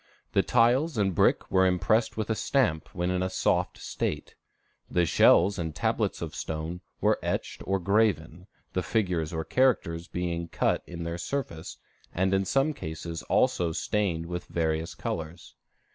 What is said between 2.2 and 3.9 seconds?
a stamp when in a soft